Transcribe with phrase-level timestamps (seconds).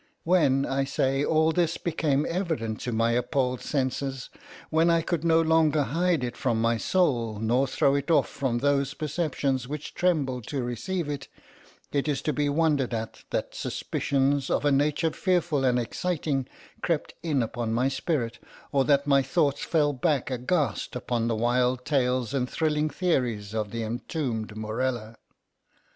[0.23, 5.83] When, I say, all this became evident to my appalled senses—when I could no longer
[5.83, 10.63] hide it from my soul, nor throw it off from those perceptions which trembled to
[10.63, 11.27] receive it—is
[12.19, 16.47] it to be wondered at that suspicions, of a nature fearful and exciting,
[16.81, 18.39] crept in upon my spirit,
[18.71, 23.69] or that my thoughts fell back aghast upon the wild tales and thrilling theories of
[23.69, 25.17] the entombed Morella?